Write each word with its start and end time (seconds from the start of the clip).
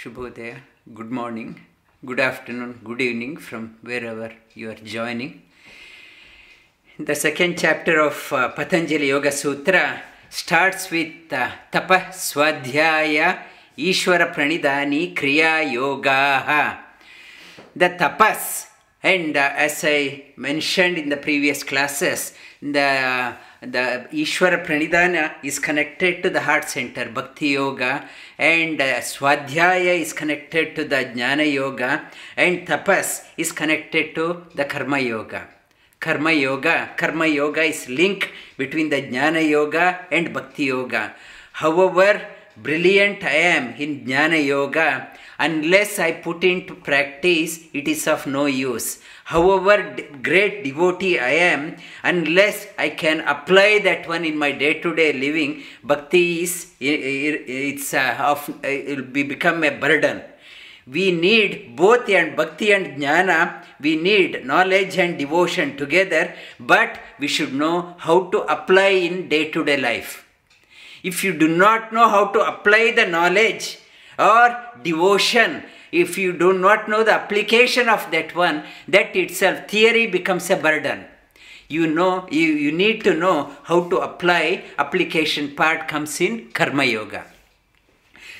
Shubhodaya, 0.00 0.56
good 0.94 1.10
morning, 1.10 1.60
good 2.06 2.20
afternoon, 2.20 2.80
good 2.82 3.02
evening 3.02 3.36
from 3.36 3.76
wherever 3.82 4.32
you 4.54 4.70
are 4.70 4.80
joining. 4.96 5.42
The 6.98 7.14
second 7.14 7.58
chapter 7.58 8.00
of 8.00 8.32
uh, 8.32 8.48
Patanjali 8.48 9.08
Yoga 9.08 9.30
Sutra 9.30 10.00
starts 10.30 10.90
with 10.90 11.30
uh, 11.30 11.50
Tapa 11.70 12.06
Swadhyaya 12.12 13.42
Ishvara 13.76 14.34
Pranidhani 14.34 15.14
Kriya 15.14 15.70
Yoga. 15.70 16.78
The 17.76 17.90
tapas, 17.90 18.68
and 19.02 19.36
uh, 19.36 19.52
as 19.54 19.84
I 19.86 20.32
mentioned 20.38 20.96
in 20.96 21.10
the 21.10 21.18
previous 21.18 21.62
classes, 21.62 22.32
the 22.62 23.36
the 23.60 24.08
Ishvara 24.12 24.64
Pranidhana 24.64 25.34
is 25.42 25.58
connected 25.58 26.22
to 26.22 26.30
the 26.30 26.40
heart 26.40 26.68
center, 26.68 27.10
Bhakti 27.10 27.48
Yoga, 27.48 28.08
and 28.38 28.80
uh, 28.80 29.00
Swadhyaya 29.00 30.00
is 30.00 30.14
connected 30.14 30.74
to 30.76 30.84
the 30.84 30.96
Jnana 30.96 31.52
Yoga, 31.52 32.06
and 32.36 32.66
Tapas 32.66 33.24
is 33.36 33.52
connected 33.52 34.14
to 34.14 34.46
the 34.54 34.64
Karma 34.64 34.98
Yoga. 34.98 35.46
Karma 36.00 36.32
Yoga, 36.32 36.90
Karma 36.96 37.26
Yoga 37.26 37.62
is 37.62 37.86
link 37.88 38.32
between 38.56 38.88
the 38.88 39.02
Jnana 39.02 39.46
Yoga 39.46 40.06
and 40.10 40.32
Bhakti 40.32 40.64
Yoga. 40.64 41.14
However, 41.52 42.26
brilliant 42.56 43.24
I 43.24 43.36
am 43.56 43.74
in 43.74 44.04
Jnana 44.04 44.44
Yoga, 44.44 45.08
unless 45.38 45.98
I 45.98 46.12
put 46.12 46.44
into 46.44 46.74
practice, 46.74 47.60
it 47.72 47.88
is 47.88 48.06
of 48.06 48.26
no 48.26 48.46
use. 48.46 49.00
However 49.24 49.96
great 50.22 50.64
devotee 50.64 51.18
I 51.18 51.30
am, 51.30 51.76
unless 52.02 52.66
I 52.78 52.90
can 52.90 53.20
apply 53.20 53.78
that 53.80 54.08
one 54.08 54.24
in 54.24 54.36
my 54.36 54.52
day-to-day 54.52 55.12
living, 55.12 55.62
bhakti 55.84 56.42
is 56.42 56.72
it's 56.80 57.94
uh, 57.94 58.16
of 58.18 58.52
it 58.64 58.96
will 58.96 59.04
be 59.04 59.22
become 59.22 59.62
a 59.64 59.70
burden. 59.70 60.22
We 60.86 61.12
need 61.12 61.76
both 61.76 62.08
and 62.08 62.36
bhakti 62.36 62.72
and 62.72 63.00
jnana. 63.00 63.64
We 63.80 63.96
need 63.96 64.44
knowledge 64.44 64.98
and 64.98 65.16
devotion 65.16 65.76
together, 65.76 66.34
but 66.58 66.98
we 67.20 67.28
should 67.28 67.54
know 67.54 67.94
how 67.98 68.30
to 68.30 68.38
apply 68.40 68.88
in 68.88 69.28
day-to-day 69.28 69.76
life. 69.76 70.26
If 71.02 71.24
you 71.24 71.32
do 71.32 71.48
not 71.48 71.92
know 71.92 72.08
how 72.08 72.26
to 72.28 72.40
apply 72.40 72.92
the 72.92 73.06
knowledge 73.06 73.78
or 74.18 74.56
devotion, 74.82 75.64
if 75.92 76.18
you 76.18 76.32
do 76.32 76.52
not 76.52 76.88
know 76.88 77.02
the 77.02 77.12
application 77.12 77.88
of 77.88 78.10
that 78.10 78.34
one, 78.34 78.64
that 78.88 79.16
itself, 79.16 79.68
theory 79.68 80.06
becomes 80.06 80.50
a 80.50 80.56
burden. 80.56 81.04
You 81.68 81.86
know, 81.86 82.26
you, 82.30 82.48
you 82.48 82.72
need 82.72 83.04
to 83.04 83.14
know 83.14 83.56
how 83.64 83.88
to 83.88 83.98
apply, 83.98 84.64
application 84.78 85.54
part 85.54 85.88
comes 85.88 86.20
in 86.20 86.50
Karma 86.50 86.84
Yoga. 86.84 87.24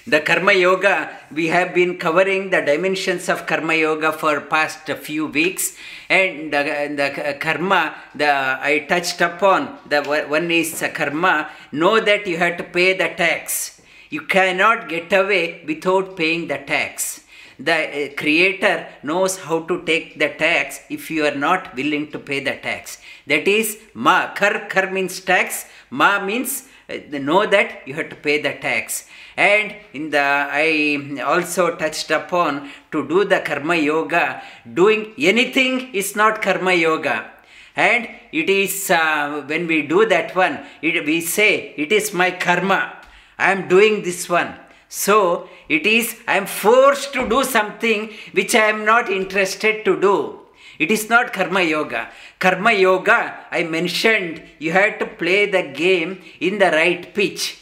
The 0.07 0.21
Karma 0.21 0.53
Yoga, 0.53 1.11
we 1.33 1.49
have 1.49 1.75
been 1.75 1.99
covering 1.99 2.51
the 2.51 2.61
dimensions 2.63 3.29
of 3.29 3.47
Karma 3.47 3.75
Yoga 3.75 4.13
for 4.13 4.41
past 4.41 4.87
few 4.87 5.27
weeks, 5.27 5.77
and 6.09 6.53
the, 6.53 6.63
the 6.97 7.37
Karma, 7.39 7.95
the 8.15 8.31
I 8.31 8.87
touched 8.89 9.21
upon 9.21 9.79
the 9.87 10.03
one 10.03 10.51
is 10.51 10.85
Karma. 10.95 11.51
Know 11.73 12.01
that 12.01 12.27
you 12.27 12.39
have 12.39 12.57
to 12.57 12.65
pay 12.65 12.95
the 12.95 13.09
tax. 13.09 13.81
You 14.09 14.23
cannot 14.23 14.89
get 14.89 15.13
away 15.13 15.63
without 15.67 16.17
paying 16.17 16.49
the 16.49 16.59
tax. 16.59 17.25
The 17.61 18.11
uh, 18.11 18.15
Creator 18.17 18.87
knows 19.03 19.39
how 19.39 19.61
to 19.65 19.83
take 19.85 20.19
the 20.19 20.31
tax 20.31 20.81
if 20.89 21.11
you 21.11 21.27
are 21.27 21.35
not 21.35 21.77
willing 21.77 22.11
to 22.11 22.19
pay 22.19 22.41
the 22.41 22.57
tax. 22.57 22.99
That 23.27 23.47
is 23.47 23.79
Ma. 23.93 24.33
Kar, 24.33 24.67
kar 24.69 24.91
means 24.91 25.21
tax. 25.21 25.67
Ma 25.91 26.25
means 26.25 26.69
know 27.13 27.47
that 27.47 27.87
you 27.87 27.95
have 27.95 28.09
to 28.11 28.17
pay 28.17 28.41
the 28.41 28.53
tax. 28.55 29.07
And 29.37 29.75
in 29.93 30.11
the 30.11 30.19
i 30.19 31.23
also 31.25 31.77
touched 31.77 32.11
upon 32.11 32.71
to 32.93 33.07
do 33.09 33.25
the 33.25 33.41
karma 33.41 33.77
yoga. 33.77 34.43
Doing 34.75 35.15
anything 35.19 35.95
is 35.95 36.17
not 36.17 36.43
karma 36.43 36.73
yoga. 36.73 37.31
And 37.77 38.09
it 38.33 38.51
is 38.51 38.91
uh, 38.91 39.43
when 39.47 39.67
we 39.67 39.83
do 39.83 40.07
that 40.07 40.35
one 40.35 40.61
it, 40.83 41.05
we 41.07 41.21
say 41.21 41.75
it 41.77 41.93
is 41.93 42.13
my 42.13 42.31
karma. 42.31 42.97
I 43.39 43.53
am 43.53 43.69
doing 43.69 44.03
this 44.03 44.29
one. 44.29 44.55
So 44.89 45.49
it 45.77 45.87
is 45.87 46.17
i 46.27 46.37
am 46.37 46.47
forced 46.47 47.13
to 47.17 47.29
do 47.33 47.45
something 47.45 48.11
which 48.39 48.55
i 48.61 48.67
am 48.75 48.85
not 48.85 49.11
interested 49.19 49.85
to 49.85 49.93
do 50.09 50.40
it 50.81 50.91
is 50.91 51.11
not 51.11 51.35
karma 51.35 51.63
yoga. 51.63 52.09
Karma 52.39 52.73
yoga, 52.73 53.47
I 53.51 53.65
mentioned, 53.65 54.43
you 54.59 54.73
have 54.73 54.99
to 54.99 55.07
play 55.07 55.45
the 55.45 55.63
game 55.63 56.23
in 56.41 56.59
the 56.59 56.71
right 56.71 57.15
pitch 57.15 57.59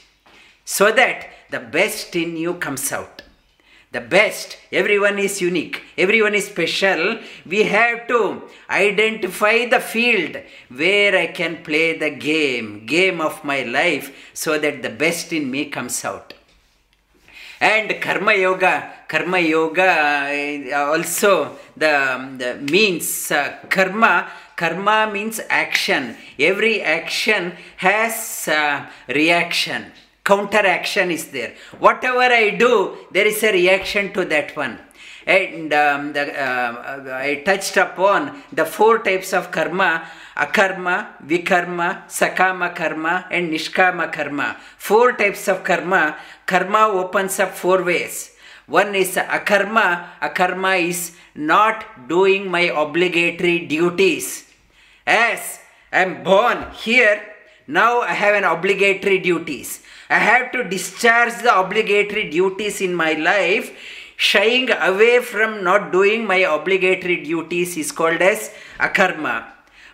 so 0.65 0.93
that 0.93 1.27
the 1.51 1.59
best 1.59 2.15
in 2.15 2.37
you 2.37 2.55
comes 2.55 2.93
out. 2.93 3.23
The 3.91 4.03
best, 4.03 4.59
everyone 4.71 5.19
is 5.19 5.41
unique, 5.41 5.83
everyone 5.97 6.35
is 6.35 6.47
special. 6.47 7.19
We 7.45 7.65
have 7.65 8.07
to 8.07 8.49
identify 8.71 9.67
the 9.67 9.81
field 9.81 10.37
where 10.69 11.17
I 11.17 11.27
can 11.29 11.65
play 11.65 11.99
the 11.99 12.11
game, 12.11 12.87
game 12.87 13.21
of 13.21 13.43
my 13.43 13.63
life, 13.63 14.31
so 14.33 14.59
that 14.59 14.83
the 14.83 14.91
best 14.91 15.33
in 15.33 15.51
me 15.51 15.65
comes 15.65 16.05
out 16.05 16.35
and 17.61 18.01
karma 18.01 18.35
yoga 18.35 18.93
karma 19.09 19.39
yoga 19.39 20.71
also 20.75 21.57
the, 21.77 22.35
the 22.39 22.73
means 22.73 23.31
uh, 23.31 23.59
karma 23.69 24.31
karma 24.57 25.11
means 25.13 25.41
action. 25.49 26.17
Every 26.39 26.83
action 26.83 27.53
has 27.77 28.49
uh, 28.49 28.87
reaction. 29.09 29.93
Counter 30.25 30.67
action 30.67 31.11
is 31.11 31.29
there. 31.29 31.55
Whatever 31.79 32.21
i 32.21 32.51
do 32.51 32.97
there 33.13 33.27
is 33.27 33.43
a 33.43 33.53
reaction 33.53 34.13
to 34.13 34.25
that 34.27 34.57
one 34.57 34.79
and 35.29 35.73
um, 35.75 36.13
the, 36.15 36.25
uh, 36.43 37.05
I 37.15 37.43
touched 37.45 37.77
upon 37.77 38.43
the 38.51 38.65
four 38.65 39.01
types 39.01 39.35
of 39.35 39.51
karma 39.51 40.09
akarma, 40.39 41.09
vikarma, 41.27 42.07
sakama 42.09 42.75
karma, 42.75 43.27
and 43.31 43.53
nishkama 43.53 44.11
karma. 44.13 44.57
Four 44.79 45.13
types 45.13 45.49
of 45.49 45.65
karma. 45.65 46.17
Karma 46.47 46.87
opens 46.87 47.39
up 47.41 47.55
four 47.55 47.83
ways. 47.83 48.37
One 48.67 48.95
is 48.95 49.17
akarma. 49.17 50.07
Akarma 50.23 50.89
is 50.89 51.13
not 51.35 52.09
doing 52.09 52.51
my 52.51 52.73
obligatory 52.75 53.67
duties. 53.67 54.47
As 55.07 55.59
I 55.93 56.03
am 56.03 56.23
born 56.23 56.71
here, 56.73 57.21
now 57.67 58.01
I 58.01 58.13
have 58.13 58.35
an 58.35 58.45
obligatory 58.45 59.19
duties. 59.19 59.83
I 60.09 60.19
have 60.19 60.53
to 60.53 60.65
discharge 60.65 61.43
the 61.43 61.59
obligatory 61.59 62.31
duties 62.31 62.81
in 62.81 62.95
my 62.95 63.13
life 63.13 63.77
shying 64.19 64.69
away 64.71 65.21
from 65.21 65.63
not 65.63 65.93
doing 65.93 66.27
my 66.27 66.39
obligatory 66.57 67.23
duties 67.23 67.77
is 67.77 67.93
called 67.93 68.21
as 68.21 68.51
akarma. 68.79 69.47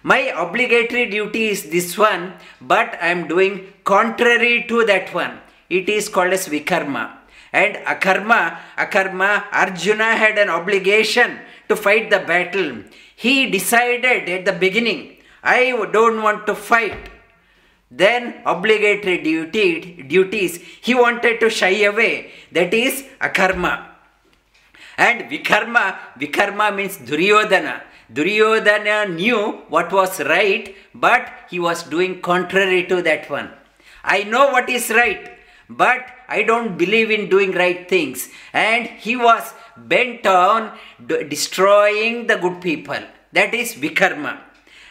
My 0.03 0.33
obligatory 0.45 1.11
duty 1.11 1.49
is 1.49 1.69
this 1.71 1.97
one, 1.97 2.33
but 2.61 2.99
I 3.01 3.09
am 3.09 3.29
doing 3.29 3.73
contrary 3.85 4.65
to 4.69 4.85
that 4.87 5.13
one. 5.15 5.41
It 5.69 5.89
is 5.89 6.09
called 6.09 6.33
as 6.33 6.49
vikarma. 6.49 7.19
And 7.53 7.77
akarma, 7.85 8.59
akarma, 8.77 9.45
Arjuna 9.53 10.17
had 10.17 10.39
an 10.39 10.49
obligation 10.49 11.39
to 11.69 11.77
fight 11.77 12.11
the 12.11 12.19
battle. 12.19 12.83
He 13.15 13.51
decided 13.51 14.29
at 14.29 14.45
the 14.47 14.53
beginning, 14.53 15.19
I 15.43 15.71
don't 15.93 16.23
want 16.23 16.47
to 16.47 16.55
fight. 16.55 17.11
Then 17.91 18.43
obligatory 18.45 19.23
duty, 19.23 20.03
duties, 20.03 20.57
he 20.81 20.95
wanted 20.95 21.41
to 21.41 21.51
shy 21.51 21.85
away. 21.85 22.33
That 22.53 22.73
is 22.75 23.05
akarma. 23.21 23.94
And 24.97 25.31
Vikarma, 25.31 25.97
Vikarma 26.19 26.75
means 26.75 26.97
Duryodhana. 26.99 27.83
Duryodhana 28.13 29.07
knew 29.13 29.63
what 29.69 29.93
was 29.93 30.21
right, 30.21 30.75
but 30.95 31.29
he 31.51 31.59
was 31.59 31.83
doing 31.85 32.21
contrary 32.21 32.87
to 32.87 33.03
that 33.03 33.29
one. 33.31 33.51
I 34.05 34.25
know 34.25 34.51
what 34.51 34.69
is 34.69 34.91
right, 34.91 35.39
but 35.69 36.07
I 36.29 36.43
don't 36.43 36.77
believe 36.77 37.11
in 37.11 37.29
doing 37.29 37.53
right 37.53 37.89
things. 37.89 38.29
And 38.53 38.87
he 38.87 39.17
was 39.17 39.53
bent 39.77 40.27
on 40.27 40.79
destroying 41.05 42.27
the 42.27 42.37
good 42.37 42.61
people. 42.61 43.03
That 43.33 43.53
is 43.55 43.75
Vikarma. 43.75 44.39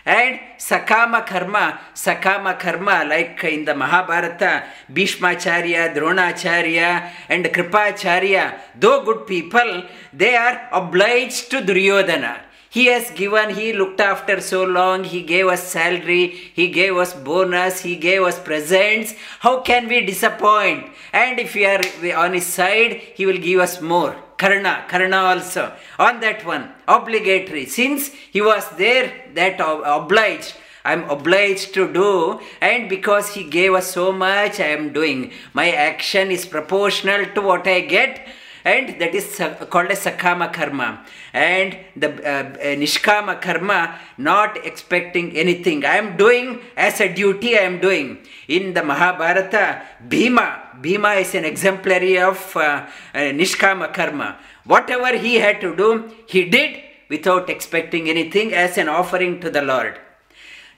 And 0.05 0.39
Sakama 0.57 1.25
Karma, 1.25 1.79
Sakama 1.93 2.59
Karma, 2.59 3.05
like 3.07 3.41
in 3.45 3.63
the 3.63 3.73
Mahabharata, 3.73 4.65
Bhishmacharya, 4.91 5.95
Dronacharya, 5.95 7.09
and 7.29 7.45
Kripacharya, 7.45 8.59
though 8.77 9.03
good 9.05 9.25
people, 9.25 9.83
they 10.11 10.35
are 10.35 10.67
obliged 10.73 11.49
to 11.51 11.61
Duryodhana. 11.61 12.41
He 12.69 12.87
has 12.87 13.11
given, 13.11 13.51
he 13.51 13.71
looked 13.71 14.01
after 14.01 14.41
so 14.41 14.63
long, 14.63 15.03
he 15.03 15.21
gave 15.21 15.45
us 15.45 15.63
salary, 15.63 16.27
he 16.27 16.69
gave 16.69 16.97
us 16.97 17.13
bonus, 17.13 17.81
he 17.81 17.95
gave 17.95 18.23
us 18.23 18.39
presents. 18.39 19.13
How 19.39 19.61
can 19.61 19.87
we 19.87 20.05
disappoint? 20.05 20.91
And 21.13 21.39
if 21.39 21.53
we 21.53 21.65
are 21.65 22.17
on 22.17 22.33
his 22.33 22.47
side, 22.47 22.93
he 23.15 23.27
will 23.27 23.37
give 23.37 23.59
us 23.59 23.79
more. 23.79 24.15
Karna, 24.37 24.85
Karna 24.87 25.17
also. 25.17 25.73
On 25.99 26.19
that 26.19 26.45
one, 26.45 26.71
obligatory. 26.87 27.65
Since 27.65 28.09
he 28.31 28.41
was 28.41 28.67
there, 28.77 29.25
that 29.33 29.59
obliged. 29.59 30.55
I 30.85 30.91
am 30.93 31.09
obliged 31.09 31.73
to 31.75 31.91
do, 31.91 32.41
and 32.59 32.89
because 32.89 33.35
he 33.35 33.45
gave 33.45 33.73
us 33.73 33.91
so 33.91 34.11
much, 34.11 34.59
I 34.59 34.67
am 34.67 34.91
doing. 34.91 35.31
My 35.53 35.71
action 35.71 36.29
is 36.29 36.45
proportional 36.45 37.25
to 37.35 37.41
what 37.41 37.65
I 37.65 37.79
get, 37.81 38.27
and 38.65 38.99
that 38.99 39.13
is 39.13 39.37
called 39.69 39.91
a 39.91 39.95
sakama 39.95 40.51
karma 40.51 41.05
and 41.33 41.77
the 41.95 42.09
uh, 42.09 42.43
uh, 42.43 42.75
nishkama 42.81 43.41
karma 43.41 43.99
not 44.17 44.65
expecting 44.65 45.35
anything 45.35 45.83
i 45.85 45.97
am 45.97 46.15
doing 46.15 46.59
as 46.77 47.01
a 47.01 47.13
duty 47.13 47.57
i 47.57 47.61
am 47.61 47.79
doing 47.79 48.17
in 48.47 48.73
the 48.73 48.81
mahabharata 48.81 49.81
bhima 50.07 50.62
bhima 50.81 51.13
is 51.15 51.35
an 51.35 51.45
exemplary 51.45 52.19
of 52.19 52.55
uh, 52.55 52.85
uh, 53.13 53.17
nishkama 53.17 53.93
karma. 53.93 54.37
Whatever 54.65 55.17
he 55.17 55.35
had 55.35 55.61
to 55.61 55.75
do 55.75 56.11
he 56.27 56.45
did 56.45 56.81
without 57.09 57.49
expecting 57.49 58.09
anything 58.09 58.53
as 58.53 58.77
an 58.77 58.89
offering 58.89 59.39
to 59.39 59.49
the 59.49 59.61
lord. 59.61 59.99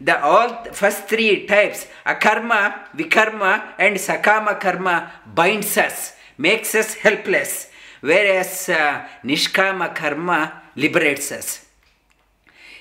The 0.01 0.21
all 0.21 0.65
first 0.73 1.07
three 1.07 1.45
types 1.45 1.87
akarma 2.05 2.89
vikarma 2.95 3.73
and 3.79 3.95
sakama 3.95 4.59
karma 4.59 5.11
binds 5.33 5.77
us 5.77 6.13
makes 6.37 6.75
us 6.75 6.95
helpless 6.95 7.69
whereas 8.01 8.69
uh, 8.69 9.07
nishkama 9.23 9.95
karma 9.95 10.61
liberates 10.75 11.31
us 11.31 11.64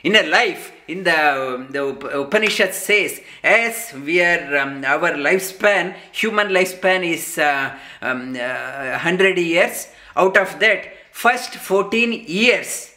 in 0.05 0.15
a 0.17 0.23
life 0.29 0.73
in 0.87 1.03
the, 1.03 1.67
the 1.71 1.83
upanishad 2.21 2.73
says 2.75 3.21
as 3.43 3.93
we 4.05 4.23
are 4.23 4.56
um, 4.59 4.85
our 4.85 5.12
lifespan 5.27 5.95
human 6.12 6.49
lifespan 6.49 7.03
is 7.05 7.39
uh, 7.39 7.75
um, 8.03 8.37
uh, 8.37 8.99
100 9.03 9.39
years. 9.39 9.89
Out 10.17 10.37
of 10.37 10.61
that 10.61 10.93
first 11.11 11.55
14 11.56 12.25
years 12.27 12.93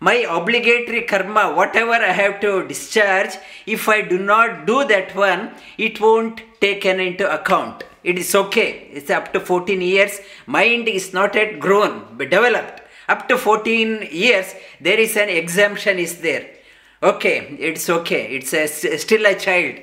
my 0.00 0.16
obligatory 0.38 1.02
karma 1.02 1.54
whatever 1.54 1.92
i 1.92 2.12
have 2.22 2.40
to 2.40 2.66
discharge 2.66 3.34
if 3.64 3.88
i 3.88 4.00
do 4.02 4.18
not 4.18 4.66
do 4.66 4.84
that 4.92 5.14
one 5.14 5.50
it 5.78 6.00
won't 6.00 6.42
taken 6.66 6.98
into 6.98 7.26
account. 7.38 7.84
It 8.02 8.18
is 8.18 8.34
okay. 8.34 8.88
It's 8.98 9.10
up 9.10 9.32
to 9.34 9.40
14 9.40 9.80
years. 9.80 10.20
Mind 10.46 10.88
is 10.88 11.12
not 11.12 11.34
yet 11.34 11.60
grown 11.64 11.94
but 12.16 12.30
developed 12.30 12.80
up 13.08 13.28
to 13.28 13.36
14 13.36 14.08
years 14.10 14.54
there 14.80 14.98
is 14.98 15.16
an 15.16 15.28
exemption 15.28 15.98
is 15.98 16.18
there. 16.18 16.50
Okay 17.02 17.56
it's 17.58 17.88
okay. 17.88 18.36
It's 18.36 18.52
a, 18.54 18.66
still 18.66 19.26
a 19.26 19.34
child. 19.34 19.76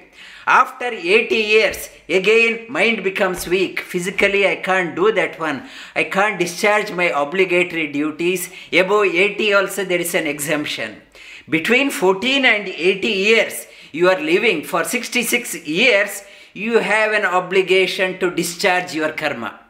After 0.48 0.86
80 0.88 1.36
years 1.36 1.90
again 2.10 2.66
mind 2.70 3.04
becomes 3.04 3.48
weak. 3.48 3.82
Physically 3.82 4.48
i 4.48 4.56
can't 4.58 4.96
do 4.96 5.12
that 5.12 5.40
one. 5.40 5.68
I 5.96 6.06
can't 6.06 6.40
discharge 6.40 6.92
my 6.92 7.06
obligatory 7.06 7.92
duties. 7.92 8.50
Above 8.74 9.06
80 9.06 9.54
also 9.54 9.86
there 9.86 10.02
is 10.02 10.16
an 10.16 10.28
exemption. 10.28 11.02
Between 11.50 11.92
14 11.92 12.46
and 12.46 12.68
80 12.68 13.08
years 13.08 13.68
you 13.92 14.10
are 14.10 14.20
living. 14.20 14.64
For 14.64 14.84
66 14.84 15.68
years 15.68 16.24
you 16.54 16.80
have 16.80 17.14
an 17.14 17.26
obligation 17.26 18.20
to 18.20 18.32
discharge 18.32 18.94
your 18.94 19.14
karma. 19.14 19.61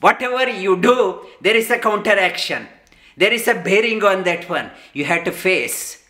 Whatever 0.00 0.50
you 0.50 0.76
do, 0.76 1.20
there 1.40 1.56
is 1.56 1.70
a 1.70 1.78
counteraction. 1.78 2.68
There 3.16 3.32
is 3.32 3.48
a 3.48 3.54
bearing 3.54 4.04
on 4.04 4.24
that 4.24 4.48
one. 4.48 4.70
You 4.92 5.04
have 5.06 5.24
to 5.24 5.32
face. 5.32 6.04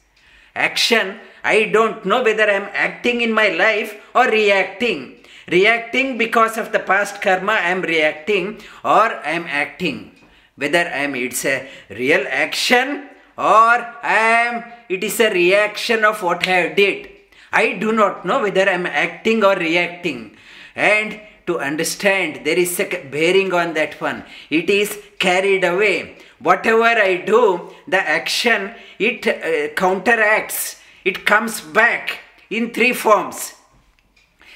Action, 0.55 1.21
I 1.45 1.65
don't 1.65 2.05
know 2.05 2.25
whether 2.25 2.45
I 2.45 2.55
am 2.55 2.69
acting 2.75 3.21
in 3.21 3.33
my 3.33 3.49
life 3.51 3.95
or 4.15 4.27
reacting. 4.27 5.17
Reacting 5.49 6.19
because 6.19 6.59
of 6.59 6.73
the 6.73 6.81
past 6.81 7.23
karma, 7.23 7.53
I 7.53 7.71
am 7.71 7.83
reacting 7.83 8.61
or 8.83 9.15
I 9.23 9.31
am 9.31 9.45
acting. 9.45 10.11
Whether 10.57 10.81
I 10.81 11.05
am, 11.07 11.15
it's 11.15 11.45
a 11.45 11.69
real 11.91 12.27
action 12.29 13.09
or 13.39 13.77
I 14.03 14.47
am, 14.49 14.65
it 14.89 15.05
is 15.05 15.21
a 15.21 15.31
reaction 15.31 16.05
of 16.05 16.23
what 16.23 16.49
I 16.49 16.73
did. 16.73 17.11
I 17.53 17.75
do 17.75 17.93
not 17.93 18.27
know 18.27 18.41
whether 18.41 18.69
I 18.69 18.73
am 18.73 18.87
acting 18.87 19.45
or 19.45 19.55
reacting. 19.55 20.37
And 20.75 21.21
to 21.47 21.61
understand, 21.61 22.45
there 22.45 22.59
is 22.59 22.79
a 22.81 22.87
bearing 23.11 23.53
on 23.53 23.75
that 23.75 24.01
one. 24.01 24.25
It 24.51 24.69
is 24.69 24.99
carried 25.19 25.65
away. 25.65 26.17
Whatever 26.39 26.83
I 26.83 27.17
do, 27.17 27.71
the 27.89 27.99
action, 27.99 28.75
it 28.99 29.27
uh, 29.27 29.75
counteracts, 29.75 30.81
it 31.05 31.25
comes 31.25 31.61
back 31.61 32.21
in 32.51 32.73
three 32.73 32.93
forms. 32.93 33.55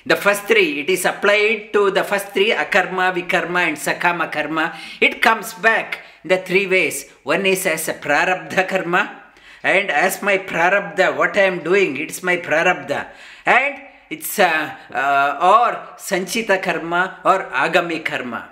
The 0.04 0.16
first 0.16 0.44
three, 0.44 0.80
it 0.80 0.90
is 0.90 1.04
applied 1.04 1.72
to 1.72 1.90
the 1.90 2.04
first 2.04 2.28
three, 2.28 2.52
akarma, 2.52 3.12
vikarma, 3.14 3.68
and 3.68 3.76
sakama 3.76 4.32
karma. 4.32 4.74
It 5.00 5.20
comes 5.20 5.54
back 5.54 6.00
in 6.24 6.28
the 6.28 6.38
three 6.38 6.66
ways. 6.66 7.08
One 7.22 7.46
is 7.46 7.66
as 7.66 7.88
a 7.88 7.94
prarabdha 7.94 8.66
karma, 8.66 9.22
and 9.62 9.90
as 9.90 10.22
my 10.22 10.38
prarabdha, 10.38 11.16
what 11.16 11.36
I 11.36 11.42
am 11.42 11.62
doing, 11.62 11.98
it's 11.98 12.22
my 12.22 12.38
prarabdha. 12.38 13.08
And 13.44 13.82
it's 14.10 14.38
uh, 14.38 14.74
uh, 14.92 15.38
or 15.40 15.96
sanchita 15.96 16.60
karma 16.62 17.18
or 17.24 17.44
agami 17.50 18.04
karma. 18.04 18.50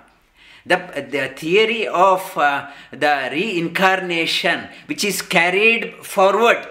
The, 0.65 1.07
the 1.09 1.27
theory 1.35 1.87
of 1.87 2.37
uh, 2.37 2.69
the 2.91 3.29
reincarnation, 3.31 4.67
which 4.87 5.03
is 5.03 5.21
carried 5.21 5.95
forward 6.05 6.65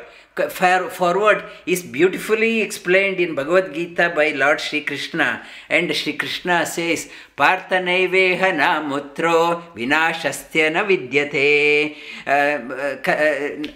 forward 0.47 1.45
is 1.67 1.83
beautifully 1.83 2.61
explained 2.61 3.19
in 3.19 3.35
Bhagavad 3.35 3.75
Gita 3.75 4.13
by 4.15 4.31
Lord 4.31 4.61
Sri 4.61 4.83
Krishna. 4.83 5.45
And 5.69 5.95
Sri 5.95 6.13
Krishna 6.13 6.65
says, 6.67 7.11
पार्थनैवेह 7.39 8.43
न 8.53 8.63
मुत्रो 8.87 9.39
विनाशस्त्य 9.77 10.71
न 10.71 10.81
विद्यते 10.81 11.49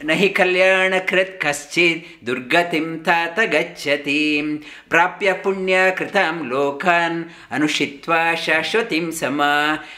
न 0.04 0.10
हि 0.10 0.28
कल्याणकृत् 0.28 1.38
कश्चित् 1.42 2.24
दुर्गतिं 2.26 2.88
तात 3.06 3.40
गच्छति। 3.54 4.22
प्राप्य 4.90 5.32
पुण्यकृतां 5.44 6.34
लोकान् 6.48 7.22
अनुषित्वा 7.50 8.22
शाश्वतीं 8.34 9.10
समा। 9.10 9.52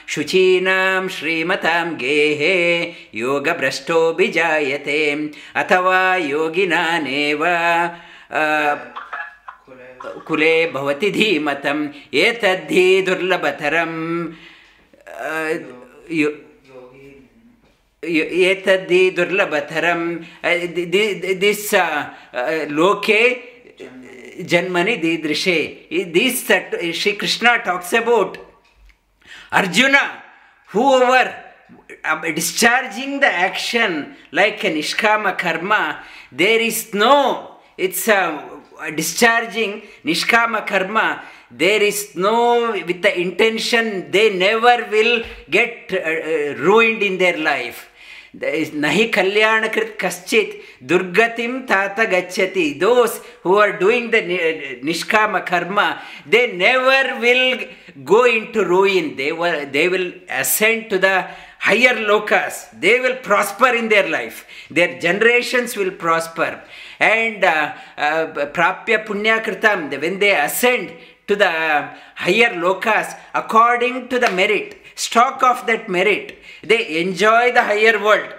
शुचीनां 0.09 1.09
श्रीमतां 1.09 1.87
गेहे 1.97 2.57
योगभ्रष्टोऽभिजायते। 3.15 5.01
अथवा 5.57 6.01
योगिनानेव 6.17 7.43
कुले 10.27 10.55
भवति 10.73 11.11
धीमतम् 11.11 11.89
एतद्धि 12.15 13.03
दुर्लभतरम्। 13.03 13.99
एतद्धि 18.05 19.03
दुर्लभतरं 19.17 20.01
दिस् 21.41 21.75
लोके 22.71 23.23
जन्मनि 24.43 24.97
दीदृशे। 25.05 25.61
This 26.15 26.45
Shri 27.01 27.13
Krishna 27.13 27.57
talks 27.67 27.95
about 27.95 28.37
Arjun 29.53 29.97
who 30.75 30.83
over 30.95 31.33
discharging 32.35 33.21
the 33.21 33.33
action 33.35 34.15
like 34.31 34.63
a 34.63 34.71
nishkama 34.71 35.39
karma, 35.39 36.05
there 36.31 36.61
is 36.61 36.93
no, 36.93 37.57
it's 37.79 38.09
discharging 38.91 39.83
nishkama 40.05 40.67
karma, 40.67 41.23
there 41.51 41.83
is 41.83 42.15
no, 42.17 42.73
with 42.73 43.03
the 43.03 43.19
intention, 43.19 44.11
they 44.11 44.37
never 44.37 44.89
will 44.91 45.25
get 45.51 45.93
uh, 45.93 45.97
uh, 45.97 46.55
ruined 46.63 47.03
in 47.03 47.19
their 47.19 47.37
life. 47.39 47.91
Nahi 48.35 49.13
kalyanakrit 49.13 49.97
kaschit 49.97 50.61
durgatim 50.85 51.69
tata 51.69 52.03
gachati. 52.03 52.81
Those 52.81 53.21
who 53.45 53.59
are 53.59 53.79
doing 53.79 54.11
the 54.11 54.23
nishkama 54.83 55.47
karma, 55.47 56.03
they 56.27 56.53
never 56.57 57.21
will 57.21 57.61
go 58.03 58.25
into 58.25 58.65
ruin. 58.65 59.17
They, 59.17 59.31
were, 59.31 59.67
they 59.67 59.89
will 59.89 60.13
ascend 60.29 60.91
to 60.91 60.99
the 60.99 61.29
higher 61.65 61.97
lokas. 62.11 62.69
They 62.79 63.01
will 63.01 63.17
prosper 63.17 63.75
in 63.75 63.89
their 63.89 64.09
life. 64.09 64.47
Their 64.71 65.01
generations 65.01 65.77
will 65.77 65.93
prosper 65.93 66.63
and 67.01 67.43
uh, 67.45 67.75
uh, 67.97 68.27
prapya 68.53 69.05
punya 69.07 69.43
kritam, 69.43 69.91
when 70.01 70.19
they 70.19 70.35
ascend 70.39 70.93
to 71.27 71.37
the 71.37 71.51
higher 72.15 72.53
lokas 72.65 73.19
according 73.35 74.09
to 74.09 74.19
the 74.19 74.31
merit, 74.31 74.77
stock 74.95 75.43
of 75.43 75.67
that 75.67 75.89
merit, 75.89 76.39
they 76.63 77.01
enjoy 77.01 77.53
the 77.53 77.63
higher 77.63 78.03
world. 78.03 78.33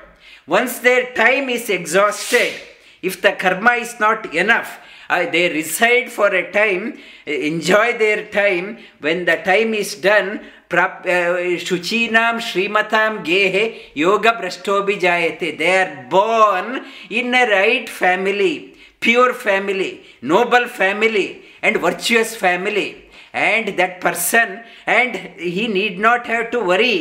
Once 0.48 0.80
their 0.80 1.14
time 1.14 1.50
is 1.50 1.70
exhausted, 1.70 2.54
if 3.02 3.22
the 3.22 3.34
karma 3.34 3.72
is 3.72 4.00
not 4.00 4.34
enough, 4.34 4.80
uh, 5.10 5.30
they 5.30 5.50
reside 5.50 6.12
for 6.12 6.34
a 6.34 6.52
time, 6.52 6.98
enjoy 7.26 7.98
their 7.98 8.26
time. 8.28 8.80
When 9.00 9.26
the 9.26 9.38
time 9.38 9.74
is 9.74 9.96
done, 9.96 10.42
शुचीनाम 10.74 12.40
श्रीमता 12.40 13.08
गेहे 13.28 13.66
योग 13.98 14.28
भ्रष्टो 14.40 14.82
भी 14.84 14.96
जायते 15.06 15.52
they 15.60 15.76
are 15.78 15.96
born 16.12 16.82
in 17.20 17.34
a 17.34 17.44
right 17.50 17.90
family 17.90 18.54
pure 19.02 19.32
family 19.44 19.92
noble 20.24 20.66
family 20.78 21.28
and 21.64 21.78
virtuous 21.82 22.36
family 22.38 22.94
and 23.36 23.76
that 23.78 24.00
person 24.04 24.58
and 24.90 25.16
he 25.40 25.68
need 25.68 26.00
not 26.02 26.28
have 26.28 26.44
to 26.52 26.62
worry 26.66 26.98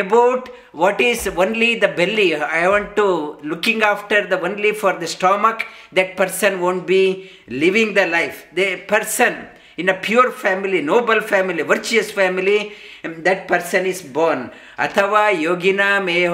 about 0.00 0.48
what 0.76 1.00
is 1.00 1.28
only 1.28 1.74
the 1.80 1.92
belly 1.96 2.30
I 2.32 2.66
want 2.66 2.94
to 2.96 3.06
looking 3.44 3.82
after 3.82 4.26
the 4.28 4.40
only 4.44 4.72
for 4.82 4.98
the 4.98 5.06
stomach 5.16 5.62
that 5.94 6.16
person 6.18 6.54
would 6.64 6.86
be 6.86 7.04
living 7.50 7.94
the 7.96 8.08
life 8.10 8.44
the 8.58 8.68
person 8.90 9.42
in 9.76 9.88
a 9.90 9.94
pure 9.94 10.30
family, 10.30 10.80
noble 10.80 11.20
family, 11.20 11.62
virtuous 11.62 12.10
family, 12.10 12.72
um, 13.04 13.22
that 13.22 13.46
person 13.46 13.84
is 13.84 14.00
born. 14.02 14.50
Athava 14.78 15.34
yogina 15.34 16.02
may 16.02 16.24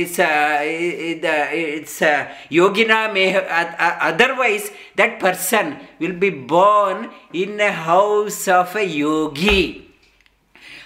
is 0.00 0.18
uh, 0.18 0.58
it's 0.62 2.00
uh, 2.00 2.28
yogina 2.50 3.10
otherwise 4.00 4.70
that 4.94 5.18
person 5.18 5.76
will 5.98 6.12
be 6.14 6.30
born 6.30 7.10
in 7.32 7.60
a 7.60 7.72
house 7.72 8.46
of 8.46 8.74
a 8.76 8.84
yogi. 8.84 9.88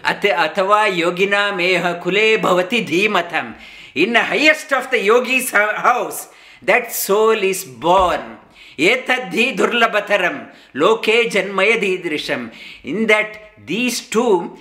At 0.02 0.22
athava 0.22 0.90
yogina 0.90 1.54
may 1.54 1.78
kule 2.00 2.38
bhavati 2.38 2.86
dhimatam. 2.86 3.56
In 3.94 4.12
the 4.12 4.22
highest 4.22 4.72
of 4.72 4.90
the 4.90 5.02
yogi's 5.02 5.50
house, 5.50 6.28
that 6.62 6.92
soul 6.92 7.42
is 7.42 7.64
born 7.64 8.38
etadhi 8.78 9.56
durlabhataram 9.56 10.50
loke 10.74 11.08
in 12.84 13.06
that 13.06 13.40
these 13.66 14.08
two 14.08 14.56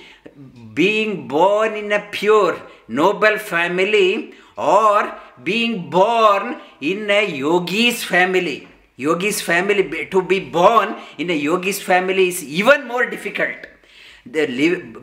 being 0.74 1.28
born 1.28 1.76
in 1.76 1.92
a 1.92 2.00
pure 2.12 2.60
noble 2.88 3.38
family 3.38 4.34
or 4.58 5.14
being 5.44 5.90
born 5.90 6.60
in 6.82 7.10
a 7.10 7.26
yogi's 7.30 8.04
family. 8.04 8.68
Yogi's 8.98 9.42
family 9.42 10.08
to 10.10 10.22
be 10.22 10.40
born 10.40 10.96
in 11.18 11.30
a 11.30 11.34
yogi's 11.34 11.82
family 11.82 12.30
is 12.30 12.44
even 12.44 12.88
more 12.88 13.06
difficult. 13.06 13.68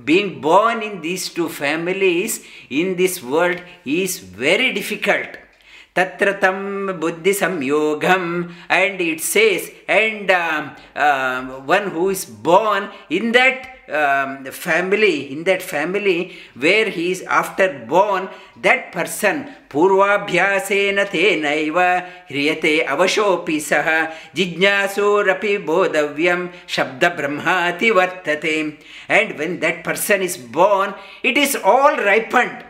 Being 0.04 0.40
born 0.40 0.82
in 0.82 1.00
these 1.02 1.28
two 1.28 1.48
families 1.48 2.44
in 2.70 2.96
this 2.96 3.22
world 3.22 3.60
is 3.84 4.18
very 4.18 4.72
difficult 4.72 5.36
tatratam 5.95 6.99
buddhi 6.99 7.31
samyogam 7.31 8.53
and 8.69 9.01
it 9.01 9.21
says 9.21 9.71
and 9.87 10.29
uh, 10.29 10.69
uh, 10.95 11.41
one 11.61 11.89
who 11.89 12.09
is 12.09 12.25
born 12.25 12.89
in 13.09 13.31
that 13.31 13.77
um, 13.89 14.43
family, 14.45 15.31
in 15.31 15.43
that 15.45 15.61
family 15.61 16.35
where 16.55 16.89
he 16.89 17.11
is 17.11 17.21
after 17.23 17.85
born, 17.87 18.29
that 18.61 18.91
person 18.91 19.47
पूर्वाभ्यासेन 19.67 21.03
तेनैव 21.11 21.79
ह्रियते 22.29 22.79
अवशोऽपि 22.93 23.59
सः 23.59 23.87
जिज्ञासोरपि 24.35 25.57
बोधव्यं 25.67 26.47
शब्दब्रह्माति 26.75 27.91
वर्तते 27.97 28.55
and 29.09 29.37
when 29.37 29.59
that 29.59 29.83
person 29.83 30.21
is 30.21 30.37
born 30.37 30.93
it 31.21 31.37
is 31.37 31.55
all 31.55 31.97
ripened 31.97 32.63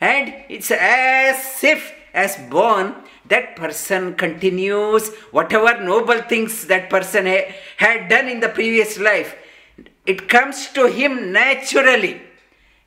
and 0.00 0.34
it's 0.50 0.70
as 0.70 1.64
if 1.64 1.90
as 2.25 2.35
born 2.55 2.95
that 3.33 3.55
person 3.55 4.13
continues 4.15 5.09
whatever 5.37 5.73
noble 5.91 6.21
things 6.33 6.65
that 6.71 6.89
person 6.89 7.25
ha- 7.25 7.49
had 7.77 8.07
done 8.13 8.27
in 8.27 8.39
the 8.45 8.53
previous 8.59 8.97
life 9.09 9.35
it 10.07 10.29
comes 10.29 10.69
to 10.71 10.87
him 10.87 11.33
naturally. 11.33 12.21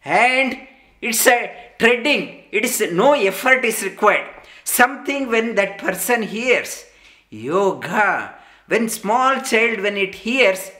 And 0.04 0.58
it's 1.02 1.26
a 1.26 1.54
treading, 1.78 2.44
it 2.50 2.64
is 2.64 2.80
no 2.92 3.12
effort 3.12 3.64
is 3.64 3.82
required. 3.84 4.26
Something 4.64 5.28
when 5.28 5.54
that 5.56 5.78
person 5.78 6.22
hears 6.22 6.86
yoga, 7.28 8.34
when 8.66 8.88
small 8.88 9.40
child 9.42 9.80
when 9.80 9.96
it 9.98 10.14
hears 10.14 10.70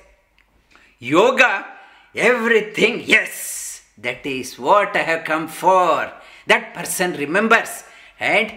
yoga, 0.99 1.67
everything, 2.15 3.03
yes, 3.05 3.83
that 3.99 4.25
is 4.25 4.59
what 4.59 4.97
I 4.97 5.03
have 5.03 5.25
come 5.25 5.47
for. 5.47 6.11
That 6.47 6.73
person 6.73 7.13
remembers 7.13 7.85
and 8.21 8.53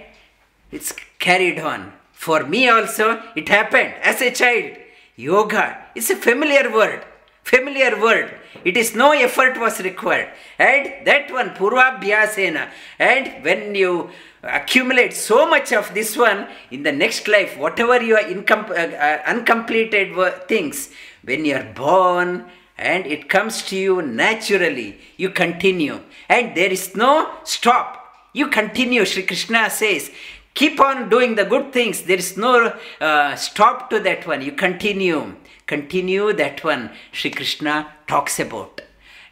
it's 0.72 0.94
carried 1.18 1.60
on. 1.60 1.94
For 2.12 2.44
me 2.44 2.70
also, 2.70 3.22
it 3.36 3.50
happened 3.50 3.96
as 4.02 4.22
a 4.22 4.32
child. 4.32 4.78
Yoga 5.16 5.86
is 5.96 6.12
a 6.12 6.16
familiar 6.16 6.72
word 6.72 7.04
familiar 7.44 8.00
word. 8.02 8.34
It 8.64 8.78
is 8.78 8.96
no 8.96 9.12
effort 9.12 9.60
was 9.60 9.82
required. 9.82 10.30
And 10.58 11.06
that 11.06 11.32
one, 11.32 11.50
Purvabhyasena. 11.52 12.70
And 12.98 13.44
when 13.44 13.76
you 13.76 14.10
accumulate 14.42 15.14
so 15.14 15.48
much 15.48 15.72
of 15.74 15.94
this 15.94 16.18
one 16.18 16.48
in 16.72 16.84
the 16.84 16.92
next 16.92 17.28
life, 17.28 17.58
whatever 17.58 18.02
your 18.02 18.20
incom- 18.20 18.70
uh, 18.70 18.96
uh, 18.96 19.24
uncompleted 19.28 20.16
things, 20.48 20.90
when 21.24 21.46
you 21.46 21.56
are 21.56 21.74
born 21.76 22.46
and 22.78 23.06
it 23.06 23.30
comes 23.30 23.62
to 23.64 23.76
you 23.76 24.02
naturally, 24.02 25.00
you 25.18 25.30
continue. 25.30 26.00
And 26.30 26.56
there 26.56 26.72
is 26.72 26.96
no 26.96 27.30
stop. 27.44 28.03
You 28.34 28.48
continue, 28.48 29.06
Sri 29.06 29.24
Krishna 29.24 29.70
says. 29.70 30.12
Keep 30.54 30.80
on 30.80 31.10
doing 31.10 31.36
the 31.36 31.46
good 31.46 31.74
things. 31.74 32.04
There 32.04 32.18
is 32.18 32.38
no 32.38 32.74
uh, 33.02 33.36
stop 33.36 33.90
to 33.90 34.00
that 34.02 34.28
one. 34.28 34.42
You 34.42 34.52
continue 34.52 35.36
continue 35.66 36.34
that 36.34 36.64
one 36.64 36.92
Sri 37.12 37.32
Krishna 37.32 37.88
talks 38.08 38.40
about. 38.40 38.82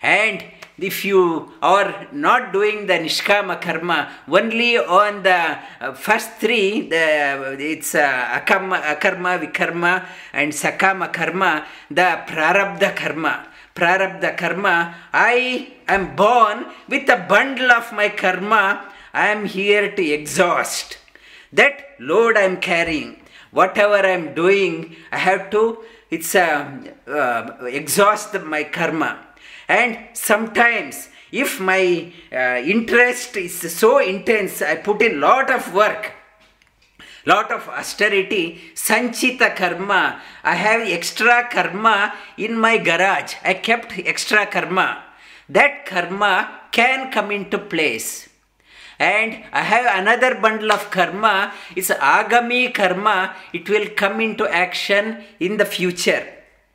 And 0.02 0.44
if 0.80 1.06
you 1.06 1.52
are 1.62 2.08
not 2.12 2.52
doing 2.52 2.88
the 2.88 2.94
nishkama 2.94 3.62
karma 3.62 4.12
only 4.28 4.78
on 4.78 5.22
the 5.22 5.58
uh, 5.80 5.94
first 5.94 6.32
three 6.40 6.90
the 6.90 7.56
it's 7.60 7.94
uh, 7.94 8.40
akarma, 8.40 8.82
akarma 8.82 9.40
vikarma 9.40 10.06
and 10.34 10.52
sakama 10.52 11.14
karma 11.14 11.66
the 11.92 12.10
prarabdha 12.28 12.96
karma 12.96 13.48
prarabdha 13.76 14.38
karma 14.38 14.96
i 15.14 15.68
am 15.88 16.16
born 16.16 16.66
with 16.88 17.10
a 17.10 17.26
bundle 17.28 17.72
of 17.72 17.92
my 17.94 18.10
karma. 18.10 18.88
I 19.14 19.28
am 19.28 19.44
here 19.46 19.92
to 19.98 20.04
exhaust 20.18 20.98
that 21.52 21.74
load 22.00 22.38
i 22.38 22.44
am 22.44 22.58
carrying. 22.62 23.18
Whatever 23.52 24.00
i 24.12 24.14
am 24.20 24.34
doing 24.34 24.96
i 25.12 25.18
have 25.18 25.50
to 25.52 25.84
it's 26.10 26.36
uh, 26.36 26.70
uh, 27.08 27.66
exhaust 27.66 28.34
my 28.42 28.64
karma. 28.64 29.12
And 29.68 29.98
sometimes 30.14 31.10
if 31.32 31.60
my 31.60 32.12
uh, 32.32 32.62
interest 32.76 33.38
is 33.38 33.56
so 33.76 34.00
intense 34.00 34.62
i 34.62 34.76
put 34.76 35.02
in 35.02 35.20
lot 35.20 35.50
of 35.50 35.74
work 35.74 36.14
lot 37.26 37.52
of 37.52 37.68
austerity 37.70 38.60
sanchita 38.74 39.56
karma 39.56 40.22
i 40.44 40.56
have 40.56 40.82
extra 40.82 41.48
karma 41.52 42.14
in 42.38 42.58
my 42.58 42.78
garage 42.78 43.36
i 43.44 43.54
kept 43.54 43.98
extra 44.14 44.46
karma 44.46 45.04
that 45.48 45.86
karma 45.86 46.34
can 46.72 47.12
come 47.12 47.32
into 47.32 47.58
place 47.58 48.30
and 49.02 49.44
I 49.52 49.64
have 49.64 49.86
another 50.00 50.36
bundle 50.36 50.72
of 50.72 50.92
karma. 50.92 51.52
It's 51.76 51.90
agami 51.90 52.72
karma. 52.72 53.36
It 53.52 53.68
will 53.68 53.88
come 54.02 54.22
into 54.22 54.48
action 54.48 55.24
in 55.40 55.58
the 55.58 55.66
future. 55.66 56.24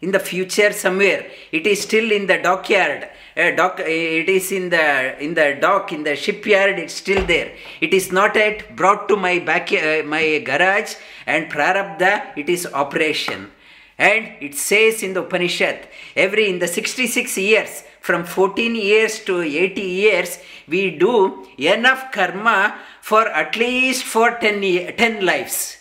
In 0.00 0.10
the 0.10 0.18
future, 0.18 0.72
somewhere 0.72 1.30
it 1.52 1.68
is 1.68 1.82
still 1.82 2.10
in 2.10 2.26
the 2.26 2.38
dockyard. 2.38 3.08
Dock, 3.36 3.80
it 3.80 4.30
is 4.30 4.50
in 4.50 4.70
the 4.70 5.22
in 5.22 5.34
the 5.34 5.58
dock 5.60 5.92
in 5.92 6.04
the 6.04 6.16
shipyard. 6.16 6.78
It's 6.78 6.94
still 6.94 7.22
there. 7.26 7.52
It 7.82 7.92
is 7.92 8.10
not 8.10 8.34
yet 8.34 8.74
brought 8.74 9.08
to 9.08 9.16
my 9.16 9.40
back 9.40 9.70
uh, 9.72 10.02
my 10.04 10.38
garage 10.38 10.94
and 11.26 11.50
prarabdha. 11.52 12.32
It 12.34 12.48
is 12.48 12.66
operation. 12.66 13.50
And 13.98 14.32
it 14.40 14.54
says 14.54 15.02
in 15.02 15.12
the 15.12 15.22
Upanishad, 15.22 15.88
every 16.14 16.48
in 16.48 16.60
the 16.60 16.68
66 16.68 17.36
years, 17.36 17.84
from 18.00 18.24
14 18.24 18.74
years 18.74 19.20
to 19.24 19.42
80 19.42 19.80
years, 19.80 20.38
we 20.68 20.90
do 20.90 21.46
enough 21.58 22.12
karma 22.12 22.78
for 23.02 23.28
at 23.28 23.56
least 23.56 24.04
for 24.04 24.30
10, 24.30 24.96
10 24.96 25.24
lives. 25.24 25.76